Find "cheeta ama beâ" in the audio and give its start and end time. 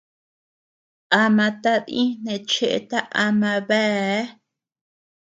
2.51-4.21